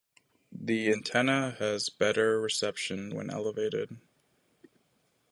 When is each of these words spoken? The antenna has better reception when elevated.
The 0.51 0.91
antenna 0.91 1.51
has 1.59 1.89
better 1.89 2.41
reception 2.41 3.13
when 3.13 3.29
elevated. 3.29 3.97